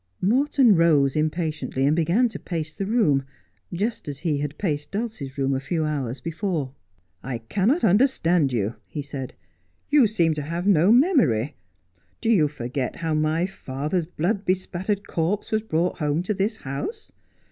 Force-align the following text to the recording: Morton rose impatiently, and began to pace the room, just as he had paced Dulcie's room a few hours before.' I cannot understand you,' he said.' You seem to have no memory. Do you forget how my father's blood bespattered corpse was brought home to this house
Morton 0.19 0.73
rose 0.75 1.15
impatiently, 1.15 1.85
and 1.85 1.95
began 1.95 2.27
to 2.29 2.39
pace 2.39 2.73
the 2.73 2.87
room, 2.87 3.23
just 3.71 4.07
as 4.07 4.17
he 4.17 4.39
had 4.39 4.57
paced 4.57 4.89
Dulcie's 4.89 5.37
room 5.37 5.53
a 5.53 5.59
few 5.59 5.85
hours 5.85 6.19
before.' 6.21 6.73
I 7.31 7.37
cannot 7.37 7.83
understand 7.83 8.51
you,' 8.51 8.77
he 8.87 9.03
said.' 9.03 9.35
You 9.91 10.07
seem 10.07 10.33
to 10.33 10.41
have 10.41 10.65
no 10.65 10.91
memory. 10.91 11.55
Do 12.19 12.31
you 12.31 12.47
forget 12.47 12.95
how 12.95 13.13
my 13.13 13.45
father's 13.45 14.07
blood 14.07 14.43
bespattered 14.43 15.07
corpse 15.07 15.51
was 15.51 15.61
brought 15.61 15.99
home 15.99 16.23
to 16.23 16.33
this 16.33 16.57
house 16.57 17.11